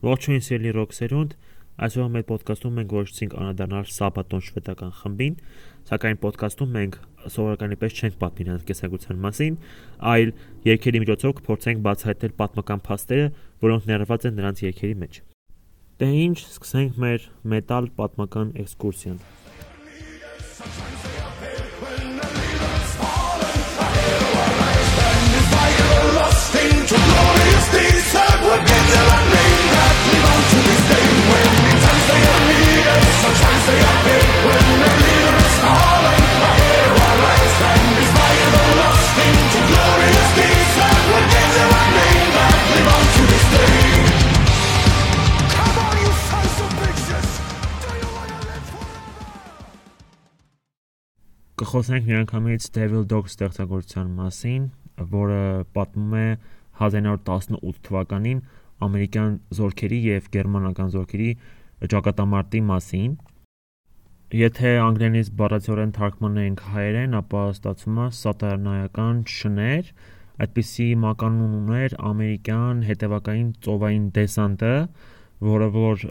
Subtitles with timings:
[0.00, 1.32] Ողջույն սիրելի ռոք սերունդ,
[1.84, 5.34] այսօր մեր ոդկասթում մենք որոշեցինք անդրադառնալ Սաբատոն շվեդական խմբին,
[5.90, 6.96] սակայն ոդկասթում մենք
[7.34, 9.58] սովորականի պես չենք պատմի նրանց կեսագության մասին,
[10.12, 10.32] այլ
[10.70, 13.26] երկերի միջոցով կփորձենք բացահայտել պատմական փաստերը,
[13.60, 15.20] որոնք ներառված են նրանց երկերի մեջ։
[16.00, 19.20] Դե ինչ, սկսենք մեր մետալ պատմական էքսկուրսիան։
[26.90, 29.39] to glorious days that were better
[51.70, 54.62] կխոսենք միանգամից Devil Dog ստեղծագործության մասին,
[55.12, 55.42] որը
[55.76, 56.24] պատմում է
[56.80, 58.40] 1918 թվականին
[58.86, 61.28] ամերիկյան զորքերի եւ գերմանական զորքերի
[61.92, 63.14] ճակատամարտի մասին։
[64.30, 69.88] Եթե անգլերենից բառացիորեն թարգմանենք հայերեն, ապա ստացվում է սատանայական շներ,
[70.44, 74.74] այդպիսի մականուն ուներ ամերիկյան հետևակային ծովային դեսանտը,
[75.48, 76.04] որը որ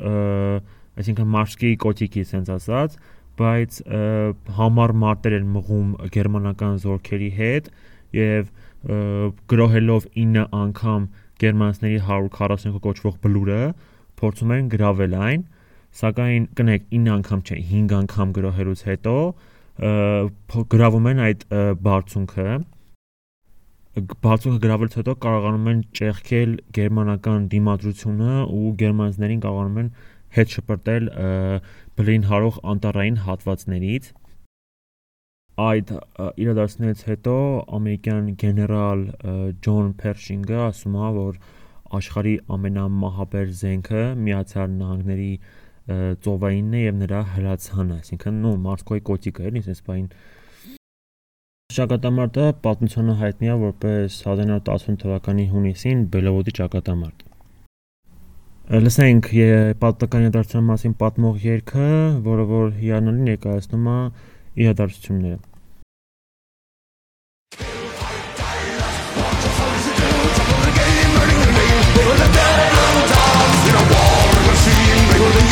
[1.00, 2.98] այսինքն մարշկի կոթիկի sense ասած,
[3.40, 3.78] բայց
[4.58, 7.70] համառ մարտեր են մղում գերմանական զորքերի հետ
[8.20, 8.52] եւ
[9.54, 11.08] գրոհելով 9 անգամ
[11.40, 13.62] գերմանացիների 145 կոչվող բլուրը
[14.20, 15.48] փորձում են գրավել այն,
[16.00, 19.16] սակայն կնեք 9 անգամ չէ, 5 անգամ գրոհելուց հետո
[20.74, 21.46] գրավում են այդ
[21.88, 22.46] բարձունքը
[24.00, 29.92] բարձունքը գրավելուց հետո կարողանում են ճեղքել գերմանական դիմադրությունը ու գերմանացիներին կարողանում են
[30.36, 31.08] հետ շպրտել
[32.00, 34.10] բլին հարող անտառային հատվածներից
[35.60, 35.94] այդ
[36.44, 37.38] իրադարձությունից հետո
[37.80, 39.02] ամերիկյան գեներալ
[39.66, 41.40] Ջոն Փերշինգը ասում է, որ
[42.00, 45.34] աշխարհի ամենամահաբեր զենքը Միացյալ Նահանգների
[46.26, 50.12] ծովայինն է եւ նրա հրացանը, այսինքն նո Մոսկվայի կոթիկը էլի, այսպես բային
[51.70, 57.22] Ճակատամարտը պատմությունը հայտնի է որպես 1918 թվականի հունիսին Բելովոդի ճակատամարտ։
[58.86, 59.30] Լսենք
[59.84, 61.92] պատմական իրադարձության մասին պատմող երգը,
[62.26, 64.00] որը որ հիանալի ներկայացնում է
[64.66, 65.49] իրադարձությունները։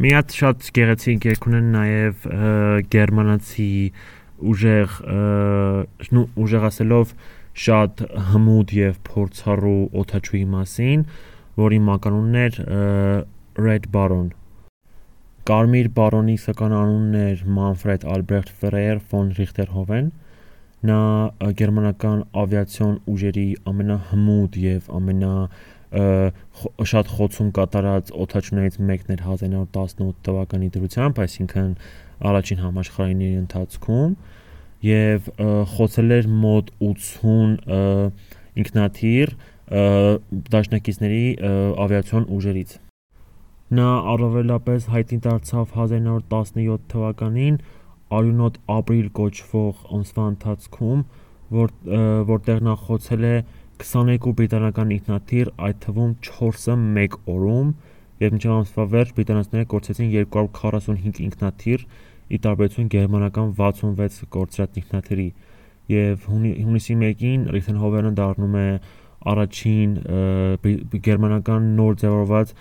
[0.00, 2.22] Մի հատ շատ գեղեցիկ երգ ունեն նաև
[2.92, 3.72] գերմանացի
[4.48, 4.94] ուժեղ
[6.44, 7.10] ուժեղ ասելով
[7.64, 8.00] շատ
[8.30, 11.02] հմուտ եւ փորձառու օթաչուի մասին,
[11.60, 12.56] որի մականունն էր
[13.66, 14.30] Red Baron։
[15.50, 20.08] Կարմիր բարոնի սական անունն էր Manfred Albrecht Freyer von Richterhofen։
[20.88, 21.00] Նա
[21.60, 25.34] գերմանական ավիացիոն ուժերի ամենահմուտ եւ ամենա
[25.90, 31.72] շատ խոցում կատարած օթաչուներից մեկն էր 1918 թվականի դրությամբ, այսինքն
[32.30, 34.12] առաջին համաշխարհային ընթացքում
[34.86, 35.32] եւ
[35.74, 37.58] խոցել էր մոտ 80
[38.60, 39.34] ինքնաթիռ
[39.70, 41.24] դաշնակիցների
[41.86, 42.78] ավիացիոն ուժերից։
[43.70, 47.60] Նա առավելապես հայտնի դարձավ 1917 թվականին
[48.10, 51.02] Արյունոտ ապրիլ կոչվող ամսվա ընթացքում,
[51.54, 51.68] որ
[52.30, 53.34] որտեղ նա խոցել է
[53.80, 56.74] 22 բրիտանական ինքնաթիռ, այդ թվում 4-ը
[57.04, 57.68] 1 օրում,
[58.20, 61.84] եւ մինչև ամսվա վերջ բրիտանացիները կորցրեցին 245 ինքնաթիռ,
[62.30, 65.28] ի տարբերություն գերմանական 66 կորցրած ինքնաթիռի
[65.90, 68.66] եւ հունիսի 1-ին Ռիթենհովենը դառնում է
[69.30, 69.96] առաջին
[71.08, 72.52] գերմանական նոր ձևավորված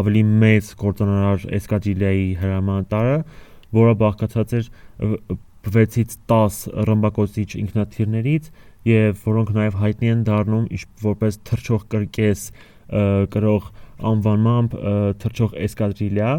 [0.00, 3.18] ավելի մեծ կորցանարար էսկադրիլիայի հրամանատարը,
[3.80, 4.70] որը բաղկացած էր
[5.70, 6.58] 6-ից 10
[6.88, 8.50] ռմբակոծիչ ինքնաթիռներից
[8.88, 10.66] եւ որոնք նաեւ հայտնի են դառնում
[11.04, 12.44] որպես թռչող կրկես
[13.34, 13.70] կրող
[14.10, 14.76] անվանմամբ
[15.22, 16.32] թռչող էսկադրիլիա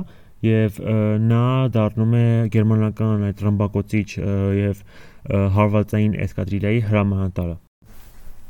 [0.45, 0.79] եւ
[1.21, 1.45] նա
[1.75, 4.07] դառնում է գերմանական այդ ռմբակոծիչ
[4.57, 4.85] եւ
[5.57, 7.57] հարվածային էսկադրիլիայի հրամանատարը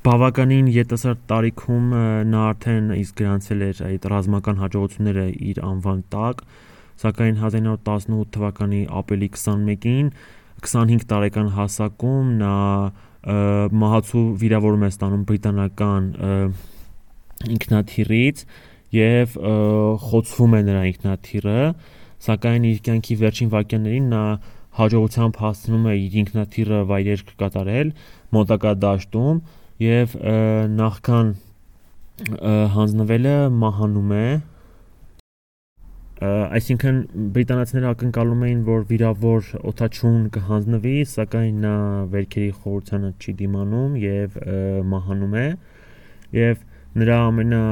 [0.01, 1.91] բավականին յետասարդ տարիքում
[2.31, 6.41] նա արդեն իսկ գրանցել էր այդ ռազմական հաջողությունները իր անվան տակ
[7.03, 10.09] սակայն 1918 թվականի ապրիլի 21-ին
[10.65, 12.55] 25 տարեկան հասակում նա
[13.21, 16.05] մահացու վիրավորում է ստանում բրիտանական
[17.55, 18.45] ինքնաթիռից
[18.97, 19.35] եւ
[20.05, 21.59] խոցվում է նրա ինքնաթիռը,
[22.25, 24.23] սակայն իր կյանքի վերջին վայրկյաններին նա
[24.81, 27.93] հաջողությամբ հասցնում է իր ինքնաթիռը վայրեր կատարել
[28.35, 29.41] մոտակա դաշտում
[29.85, 30.15] եւ
[30.81, 31.31] նախքան
[32.75, 34.25] հանձնվելը մահանում է
[36.21, 36.97] այսինքն
[37.35, 41.75] բրիտանացիները ակնկալում էին, որ վիրավոր օթաչուն կհանձնվի, սակայն նա
[42.13, 44.37] վերքերի խորությանը չի դիմանում եւ
[44.91, 45.45] մահանում է
[46.37, 46.61] եւ
[47.01, 47.63] նրա ամենա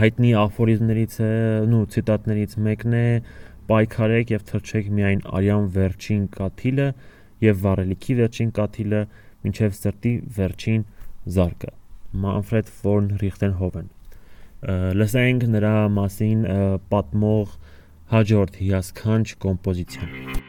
[0.00, 1.30] հայտնի աֆորիզմներից է,
[1.70, 3.06] նու ցիտատներից մեկն է
[3.70, 6.88] պայքարեք եւ թրջեք միայն արյան վերջին կաթիլը
[7.44, 9.06] եւ վառելիքի վերջին կաթիլը
[9.44, 10.84] մինչեւ սրտի վերջին
[11.38, 11.74] զարկը
[12.14, 13.90] Manfred von Richthofen
[14.64, 16.46] լսենք նրա մասին
[16.92, 17.58] պատմող
[18.14, 20.43] հաջորդ հիասքանչ կոմպոզիցիան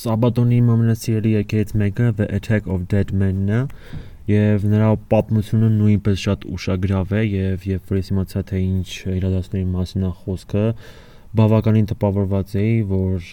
[0.00, 3.58] Սաբատոնի իմ ամենասիրելի եկեղեցի մեկը The Attack of Dead Men-ն է
[4.30, 9.66] եւ նրա պատմությունը նույնպես շատ ուշագրավ է եւ երբ որ ես իմացա թե ինչ իրադարձների
[9.74, 10.64] մասին է խոսքը
[11.40, 13.28] բավականին տպավորված էի որ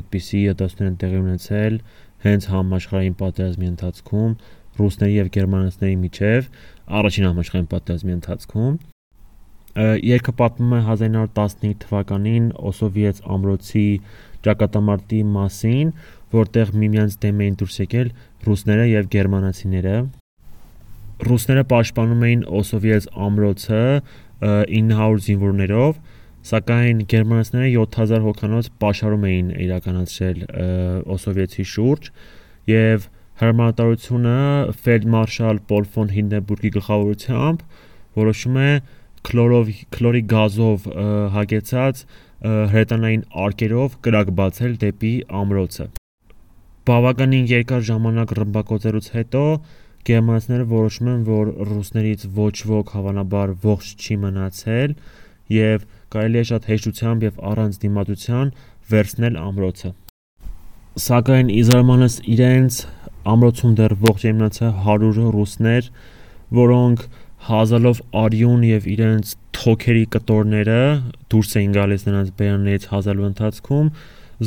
[0.00, 1.80] այդպիսի իրադարձներ են տեղի ունեցել
[2.26, 4.36] հենց համաշխարհային պատերազմի ընթացքում
[4.80, 6.52] ռուսների եւ գերմանացիների միջև
[7.00, 8.84] առաջին համաշխարհային պատերազմի ընթացքում
[9.76, 13.88] Երկը պատմում է 1915 թվականին Օսովիեց ամրոցի
[14.46, 15.90] ճակատամարտի մասին,
[16.36, 18.12] որտեղ միմյանց դեմ էին դուրս եկել
[18.46, 19.96] ռուսները եւ գերմանացիները։
[21.26, 23.82] Ռուսները պաշտպանում էին Օսովիեց ամրոցը
[24.46, 26.00] 900 զինվորներով,
[26.46, 30.42] սակայն գերմանացիները 7000 հոգանոց պաշարում էին իրականացրել
[31.16, 32.10] Օսովիեցի շուրջ
[32.70, 33.08] եւ
[33.40, 34.36] հրամանատարությունը
[34.84, 37.64] ֆելդմարշալ Պոլ ֆոն Հինդենբուրգի գլխավորությամբ
[38.20, 38.70] որոշում է
[39.26, 40.86] քլորով քլորի գազով
[41.34, 42.04] հագեցած
[42.44, 45.86] հրետանային արկերով կրակ բացել դեպի ամրոցը։
[46.86, 49.44] Բավականին երկար ժամանակ ռմբակոծելուց հետո
[50.06, 54.94] գերմանացիները որոշում են, որ ռուսներից ոչ ոք հավանաբար ողջ չի մնացել
[55.56, 58.52] եւ կարելի է շատ հեշտությամբ եւ առանց դիմադրության
[58.92, 59.90] վերցնել ամրոցը։
[61.06, 62.78] Սակայն Իզրայելյանս իրենց
[63.34, 65.90] ամրոցում դեռ ողջ մնացել 100 ռուսներ,
[66.56, 67.02] որոնք
[67.46, 70.78] հազալով արյուն եւ իրենց թոքերի կտորները
[71.32, 73.90] դուրս էին գալիս նրանց բերաններից հազալու ընթացքում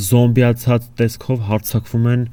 [0.09, 2.25] զոմբիացած տեսքով հարցակվում են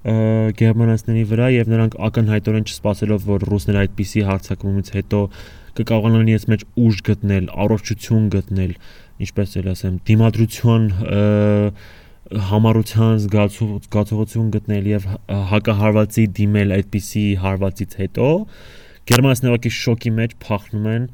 [0.00, 5.20] գերմանացիների վրա եւ նրանք ակնհայտորեն չսպասելով որ ռուսները այդպիսի հարցակումից հետո
[5.80, 8.72] կկարողանան իրենց մեջ ուժ գտնել, առողջություն գտնել,
[9.26, 10.86] ինչպես էլ ասեմ, դիմադրության
[12.50, 15.06] համառության զգացողություն գտնել եւ
[15.50, 18.28] հակահարվածի դիմել այդպիսի հարվածից հետո
[19.10, 21.06] գերմանացիները ուղղակի շոկի մեջ փախնում են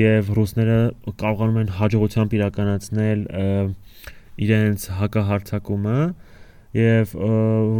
[0.00, 0.76] եւ ռուսները
[1.22, 3.24] կարողանում են հաջողությամբ իրականացնել
[4.44, 5.98] իրենց հակահարցակումը
[6.78, 7.12] եւ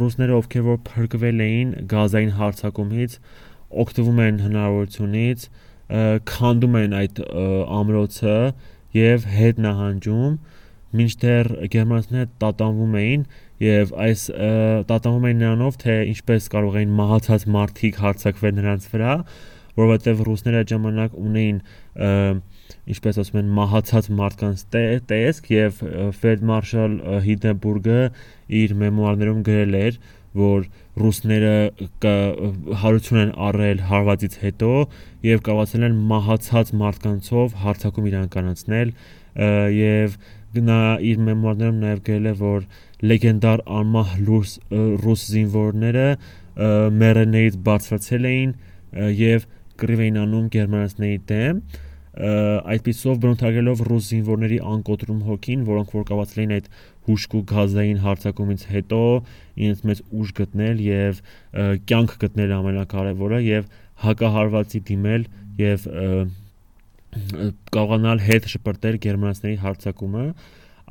[0.03, 3.17] ռուսները ովքեր որ փրկվել էին գազային հարցակումից
[3.85, 5.47] օգտվում են հնարավորությունից
[6.35, 7.23] քանդում են այդ
[7.79, 8.37] ամրոցը
[9.01, 10.37] եւ հետ նահանջում
[10.95, 13.25] մինչդեռ գերմանացիները տատանվում էին
[13.65, 14.23] եւ այս
[14.93, 19.15] տատանվում էին նրանով թե ինչպես կարող էին մահացած մարդիկ հարցակվել նրանց վրա
[19.79, 21.59] որովհետեւ ռուսները այդ ժամանակ ունեին
[22.95, 24.65] ինչպես ասում են մահացած մարդկանց
[25.11, 25.81] տեսք եւ
[26.21, 27.99] ֆելդմարշալ Հիդենբուրգը
[28.61, 29.99] իր մեմուարներում գրել էր
[30.35, 30.65] որ
[30.99, 31.57] ռուսները
[32.83, 34.71] հարություն են առել հարվածից հետո
[35.27, 38.95] եւ կարողացել են մահացած մարդկանցով հարցակում իրականացնել
[39.79, 40.17] եւ
[40.69, 42.67] նա իր մեմուարներում նաեւ գրել է որ
[43.11, 44.53] լեգենդար անմահ ռուս
[45.05, 46.09] ռուս զինվորները
[47.01, 48.55] մերեներից բարձրացել էին
[49.19, 49.47] եւ
[49.81, 51.61] կռիվ էին անում գերմանացիների դեմ
[52.15, 56.69] այդպիսով բնութագրելով ռուս զինվորների անկոտրում հոգին, որոնք որ կարողացել էին այդ
[57.09, 59.01] հուշկու գազային հարցակումից հետո
[59.65, 61.19] իրենց մեծ ուժ գտնել եւ
[61.91, 63.67] կյանք գտնել ամենակարևորը եւ
[64.05, 65.27] հակահարվածի դիմել
[65.65, 65.89] եւ
[67.75, 70.25] կարողանալ հետ շպրտել գերմանացիների հարցակումը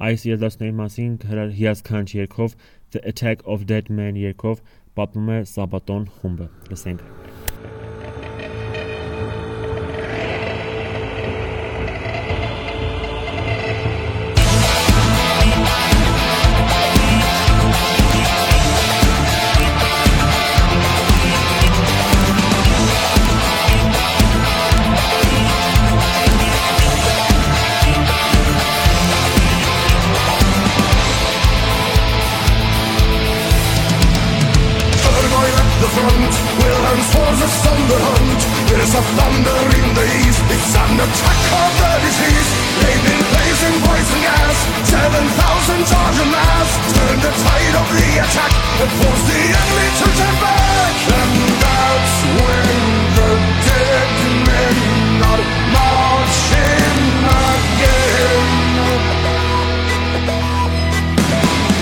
[0.07, 1.17] այս երդասների մասին
[1.59, 2.55] հիասքանչ երկով
[2.95, 4.61] The Attack of Dead Men երկով
[4.97, 7.42] պատմում է Սաբատոն խումբը լսենք
[37.43, 40.43] There's a thunder in the east.
[40.47, 42.50] It's an attack of the disease.
[42.79, 44.57] They've been blazing poison gas.
[44.88, 46.69] 7,000 charge a mass.
[46.95, 50.95] Turn the tide of the attack And force the enemy to turn back.
[51.19, 52.79] And that's when
[53.17, 53.31] the
[53.67, 54.09] dead
[54.47, 54.75] men
[55.27, 55.43] are
[55.75, 56.97] marching
[57.43, 58.63] again.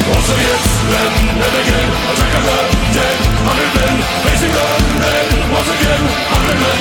[0.09, 0.33] Also
[0.89, 2.57] then, again, i take a
[3.45, 3.93] hundred men,
[4.25, 6.01] facing then, once again,
[6.33, 6.79] hundred men,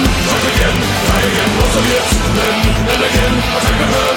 [0.48, 0.76] again,
[1.20, 2.06] again, once again,
[2.40, 4.14] then, again, hundred men,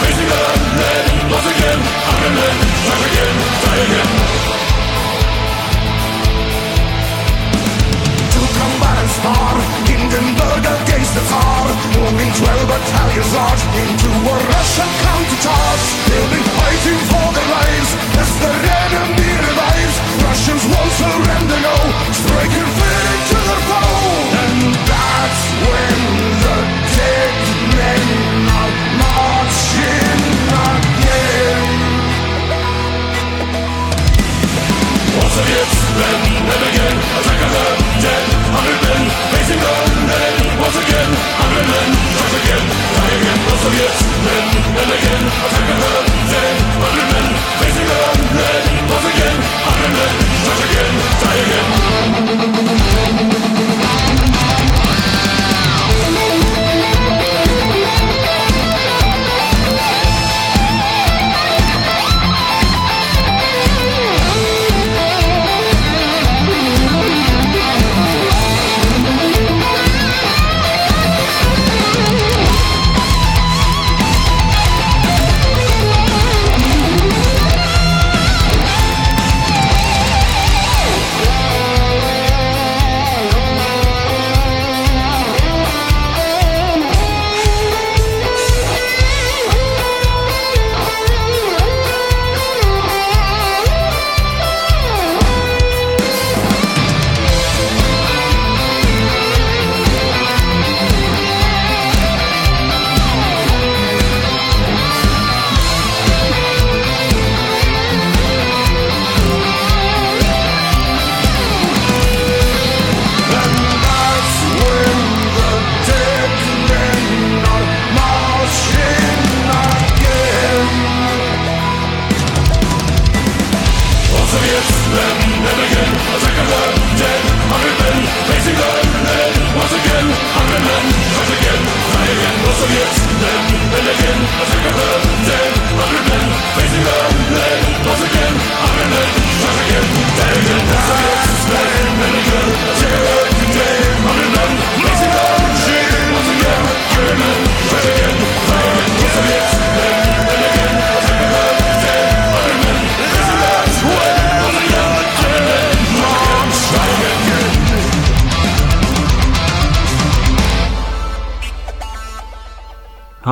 [0.00, 0.30] facing
[0.78, 2.54] then, once again, hundred men,
[3.10, 3.34] again,
[3.82, 4.69] again.
[9.10, 9.60] is hard.
[9.90, 15.84] Hindenburg against the Tsar, moving 12 battalions large into a Russian countercharge.
[16.06, 17.90] They'll be fighting for their lives
[18.22, 19.96] as their enemy revives.
[20.22, 20.79] Russians.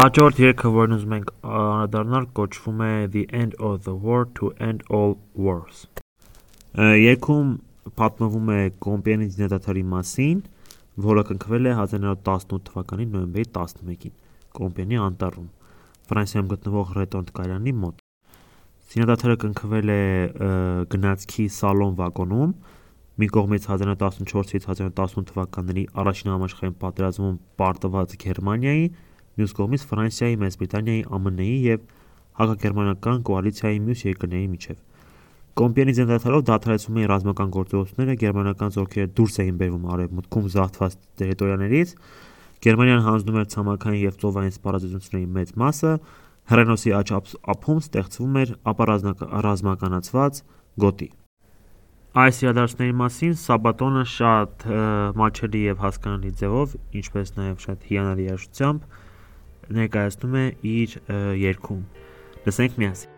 [0.09, 4.81] Հաջորդ երգը, որն ուզում ենք անդրադառնալ, կոչվում է The End of the War to End
[4.89, 5.83] All Wars։
[6.81, 7.51] Երգում
[8.01, 10.39] պատմվում է Կոմպիանի զինադատարի մասին,
[11.05, 14.15] որը կնքվել է 1918 թվականի նոյեմբերի 11-ին
[14.57, 15.51] Կոմպիանի անտառում,
[16.09, 18.01] Ֆրանսիայում գտնվող Ռետոնտ կայարանի մոտ։
[18.95, 20.01] Զինադատարը կնքվել է
[20.97, 22.57] գնացքի սալոն վագոնում,
[23.19, 28.89] մի կողմից 1914-ից 1918 թվականների առաջին համաշխարհային պատերազմում պարտված Գերմանիայի,
[29.39, 31.81] մյուս կողմից Ֆրանսիայի, Մեծ Բրիտանիայի, ԱՄՆ-ի եւ
[32.39, 34.81] հակագերմանական կոալիցիայի մյուս երկրների միջև։
[35.59, 41.95] Կոմպիանի զենդատարով դադարեցում էին ռազմական գործողությունները, գերմանական զորքերը դուրս էին բերվում արևմուտքում զավթված տերիտորիաներից,
[42.59, 45.93] Գերմանիան հանձնում էր ցամաքային եւ ծովային սպառազինությունների մեծ մասը,
[46.49, 50.41] Հռենոսի ափ- ափում ստեղծվում էր ապառազմակ- ռազմականացված
[50.83, 51.09] գոտի։
[52.19, 54.65] Այս իրադարձությունների մասին Սաբատոնը շատ
[55.21, 58.81] մաչելի եւ հասկանալի ձևով, ինչպես նաեւ շատ հիանալի երաժշտությամբ
[59.77, 60.99] ներկայացնում է իր
[61.45, 61.87] երգում։
[62.49, 63.18] Լսենք միասին։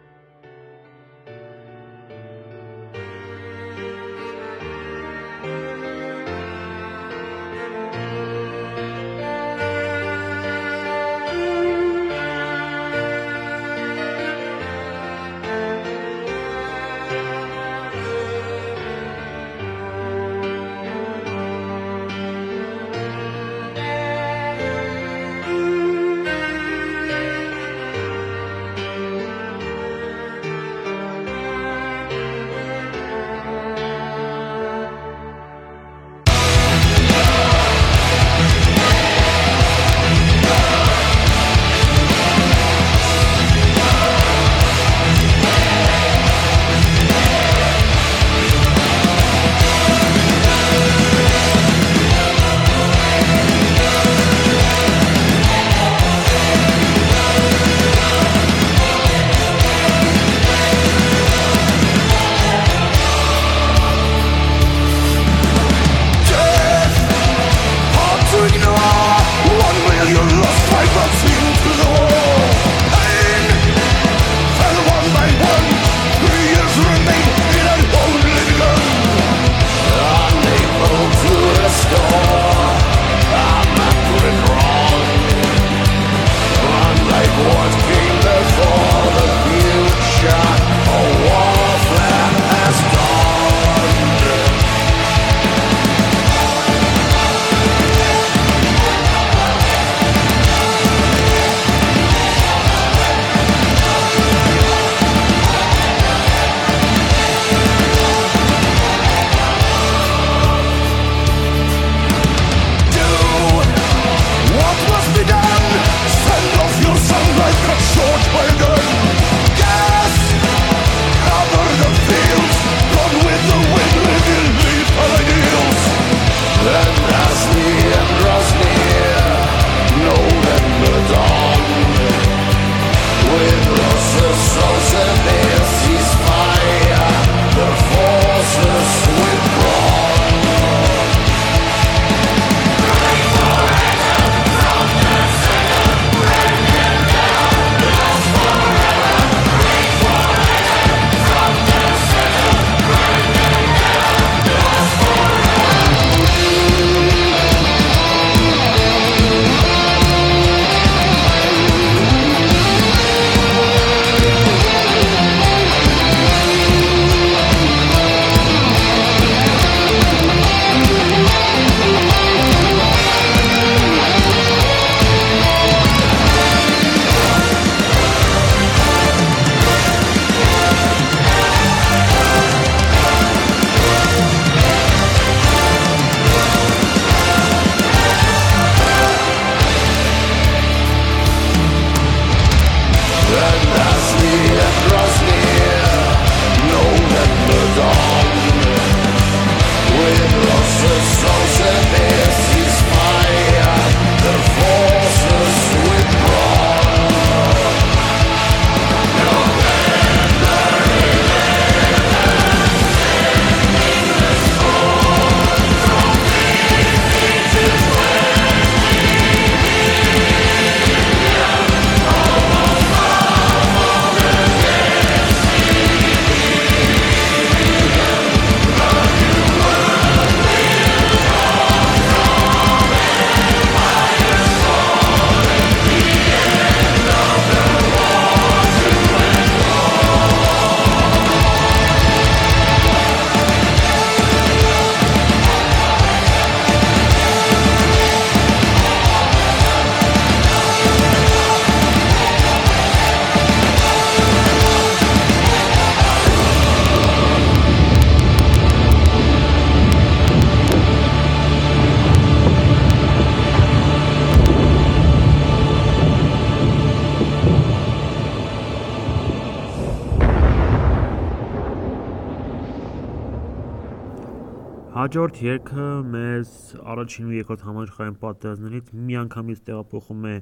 [275.11, 276.51] Հաջորդ երգը մեզ
[276.87, 280.35] առաջին ու երկրորդ համաշխարհային պատերազմներից միանգամից տեղափոխում է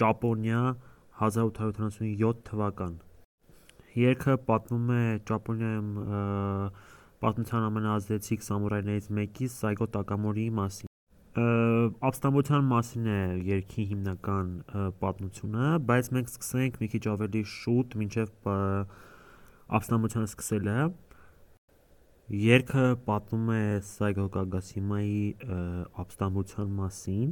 [0.00, 0.60] Ճապոնիա
[1.26, 2.94] 1877 թվական։
[4.00, 5.90] Երգը պատմում է Ճապոնիայում
[7.26, 10.94] պատմության ամենաազդեցիկ սամուրայներից մեկի Սայգո Տակամորիի մասին։
[12.08, 13.18] Ապստամբության մասին է
[13.50, 14.54] երգի հիմնական
[15.04, 18.32] պատմությունը, բայց մենք սկսենք մի քիչ ավելի շուտ, մինչև
[19.68, 20.78] ապստամբությունը սկսելը։
[22.28, 25.20] Երգը պատմում է Սայգո Կագասիմայի
[26.02, 27.30] ապստամբության մասին։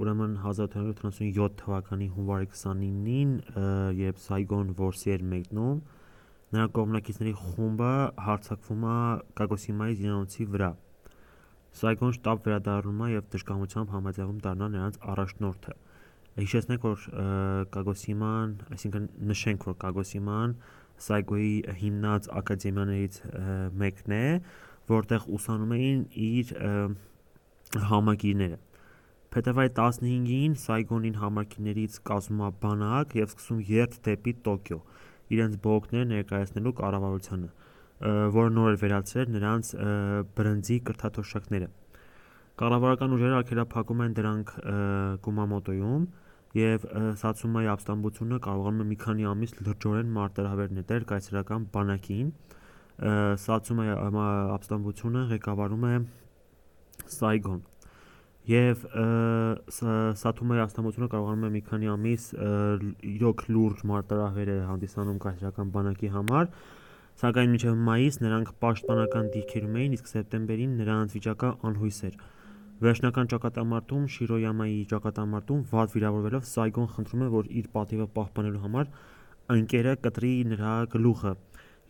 [0.00, 3.34] Ուրեմն 1877 թվականի հունվարի 29-ին,
[4.00, 5.84] երբ Սայգոն որսի էր մեկնում,
[6.56, 7.92] նրա կողմնակիցների խումբը
[8.30, 8.96] հարձակվում է
[9.42, 10.72] Կագոսիմայի զինանոցի վրա։
[11.84, 15.80] Սայգոն շտապ վերադառնում է եւ դժկամությամբ համաձայնում դառնալ նրանց առաջնորդը։
[16.40, 17.08] Հիշեցնենք, որ
[17.76, 20.60] Կագոսիման, այսինքն նշենք, որ Կագոսիման
[21.00, 23.20] Սայգոյի հիմնած ակադեմիաներից
[23.80, 24.24] մեկն է,
[24.90, 26.52] որտեղ ուսանում էին իր
[27.90, 28.58] համակիրները։
[29.30, 34.78] Փետրվարի 15-ին Սայգոնին համակիրներից կազմում բանակ եւ սկսում երթ դեպի Տոկիո,
[35.36, 37.50] իրենց բողոքները ներկայացնելու կառավարությանը,
[38.34, 39.70] որը նոր էր վերացրել նրանց
[40.40, 41.68] բրնձի կրթաթոշակները։
[42.60, 44.50] Կառավարական ուժերը արգելափակում են դրանք
[45.24, 46.02] Կումամոտոյում
[46.56, 46.86] եւ
[47.20, 52.32] Սացումայի ապստամբությունը կարողանում է մի քանի ամիս լրջորեն մարտահրավեր նետել կայսերական բանակին,
[53.44, 53.92] Սացումայի
[54.56, 55.94] ապստամբությունը ղեկավարում է
[57.14, 57.60] Սայգոն։
[58.50, 58.82] Եվ
[60.18, 62.26] Սաթումայի ապստամբությունը կարողանում է մի քանի ամիս
[63.14, 66.50] իրոք լուրջ մարտահրավեր է հանդիսանում կայսերական բանակի համար,
[67.20, 72.16] սակայն մինչև մայիս նրանք պաշտպանական դիրքերում էին, իսկ սեպտեմբերին նրանց վիճակը անհույս էր։
[72.80, 78.86] Վերջնական ճակատամարտում Շիրոյամայի ճակատամարտում վատ վիրավորվելով Սայգոն խնդրում է, որ իր պատիվը պահպանելու համար
[79.50, 81.32] ընկերը կտրի նրա գլուխը,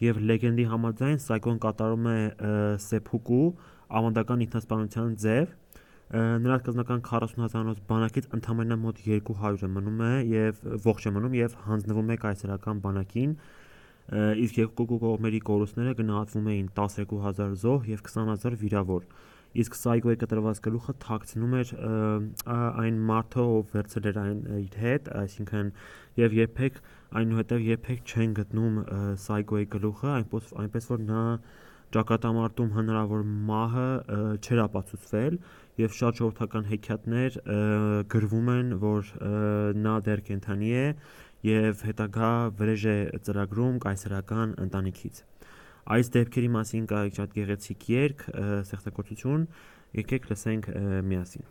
[0.00, 2.18] եւ լեգենդի համաձայն Սայգոն կատարում է
[2.88, 3.46] սեփուկու
[4.00, 5.54] ավանդական ինքնասպանության ձև։
[6.10, 12.10] Նրա սկզբնական 40000-անոց բանակից ընդամենը մոտ 200-ը մնում է եւ ողջ է մնում եւ հանձնվում
[12.10, 13.36] է կայսերական բանակին
[14.42, 19.06] իսկ երկու կողմերի կորուստները գնահատվում էին 12000 զոհ եւ 20000 վիրավոր
[19.58, 21.72] իսկ Սայգոյի կտրված գլուխը թաքցնում էր
[22.54, 25.72] այն մարդը, ով վերցրել էր այն իր հետ, այսինքն
[26.20, 26.78] եւ երբեք
[27.20, 28.76] այնուհետև երբեք չեն գտնում
[29.24, 31.24] Սայգոյի գլուխը, այնպես այնպես որ նա
[31.90, 33.88] ճակատամարտում հնարավոր մահը
[34.38, 35.38] չեր ապացուցվել
[35.80, 37.38] եւ շատ ժողովրդական հեքիաթներ
[38.14, 39.10] գրվում են, որ
[39.80, 40.86] նա դեռ կենթանի է
[41.50, 45.24] եւ հետագա վրեժ է ծրագրում կայսերական ընտանիքից։
[45.90, 48.26] Այս դեպքերի մասին կա շատ գեղեցիկ երգ,
[48.66, 49.46] ստեղծագործություն,
[50.00, 50.70] եկեք լսենք
[51.08, 51.48] միասին։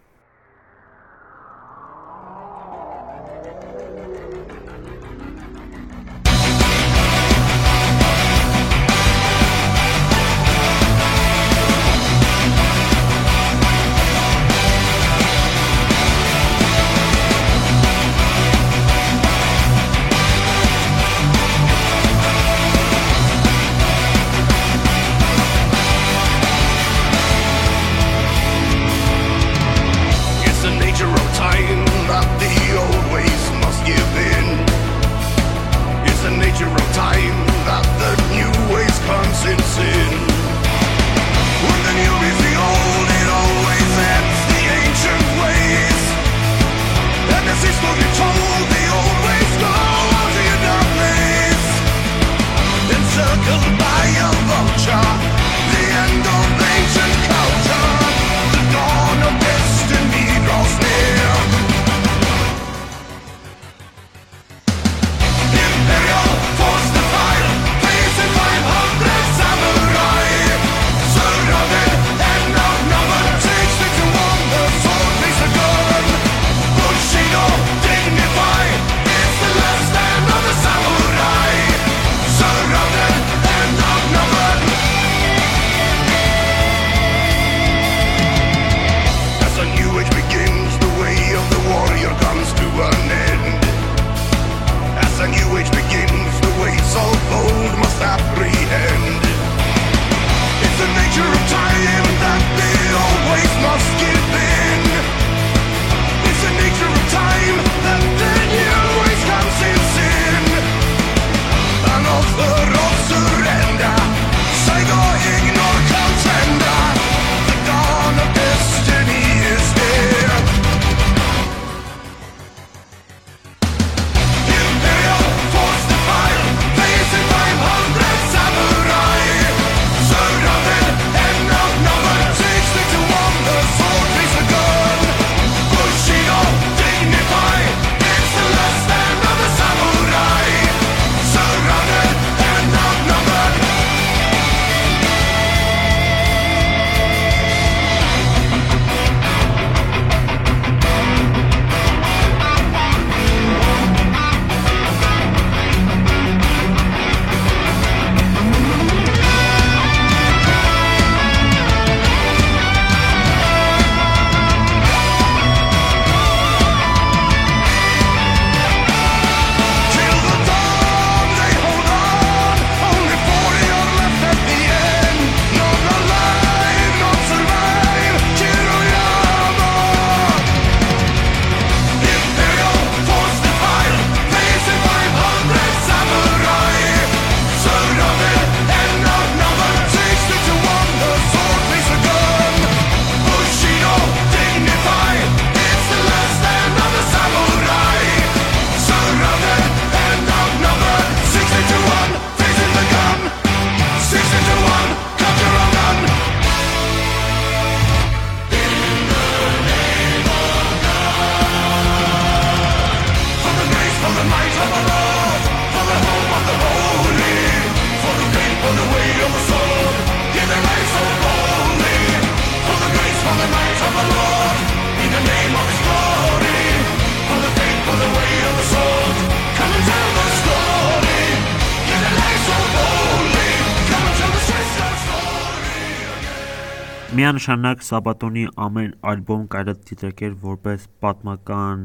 [237.19, 241.81] Միանշանակ Սաբատոնի ամեն ալբոմ կարելի է դիտարկել որպես պատմական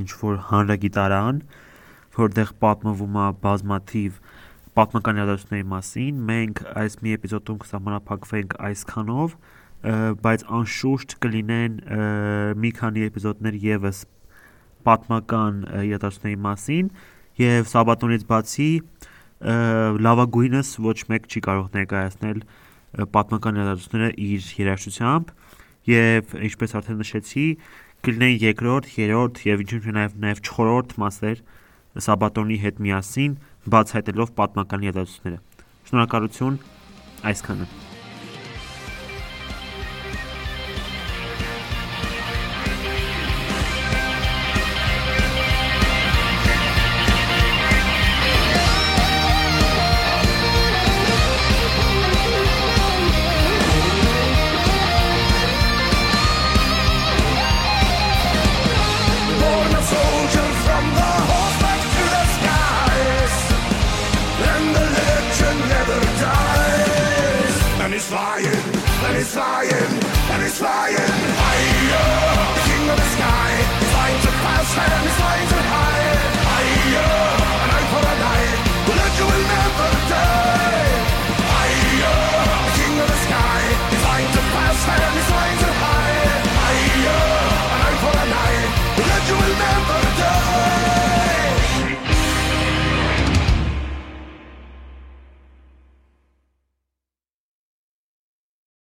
[0.00, 1.40] ինչ որ հանրագիտարան,
[2.16, 4.14] որտեղ պատմվում է բազմաթիվ
[4.80, 9.36] պատմական իրադարձությունների մասին։ Մենք այս մի էպիզոդում կսահմանափակվենք այսքանով,
[10.24, 11.76] բայց անշուշտ կլինեն
[12.64, 14.02] մի քանի էպիզոդներ եւս
[14.88, 16.90] պատմական իրադարձությունների մասին
[17.44, 18.72] եւ Սաբատոնից բացի
[20.08, 22.44] լավագույնս ոչ մեկ չի կարող ներկայացնել
[23.14, 25.32] պատմական իրադարձությունները իր երաժշտությամբ
[25.90, 27.46] եւ ինչպես արդեն նշեցի
[28.06, 31.44] կլինեն երկրորդ, երրորդ եւ ինչու՞ նաեւ նաեւ չորրորդ մասեր
[32.06, 33.36] Սաբատոնի հետ միասին
[33.74, 36.58] բացահայտելով պատմական իրադարձությունները։ Շնորհակալություն
[37.34, 37.79] այսքանը։
[69.30, 69.72] is flying,
[70.32, 72.54] and he's flying higher.
[72.54, 75.49] The king of the sky is like to pass, and he's flying.